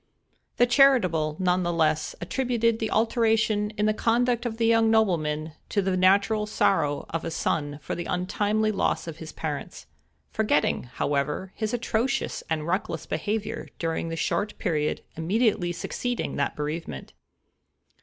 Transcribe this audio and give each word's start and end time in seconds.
The 0.57 0.65
charitable, 0.65 1.35
nevertheless, 1.37 2.15
attributed 2.19 2.79
the 2.79 2.89
alteration 2.89 3.69
in 3.77 3.85
the 3.85 3.93
conduct 3.93 4.47
of 4.47 4.57
the 4.57 4.65
young 4.65 4.89
nobleman 4.89 5.51
to 5.69 5.79
the 5.79 5.95
natural 5.95 6.47
sorrow 6.47 7.05
of 7.11 7.23
a 7.23 7.29
son 7.29 7.77
for 7.83 7.93
the 7.93 8.05
untimely 8.07 8.71
loss 8.71 9.05
of 9.05 9.17
his 9.17 9.31
parents—forgetting, 9.31 10.85
however, 10.93 11.53
his 11.55 11.71
atrocious 11.71 12.41
and 12.49 12.65
reckless 12.65 13.05
behavior 13.05 13.67
during 13.77 14.09
the 14.09 14.15
short 14.15 14.57
period 14.57 15.03
immediately 15.15 15.71
succeeding 15.71 16.35
that 16.35 16.55
bereavement. 16.55 17.13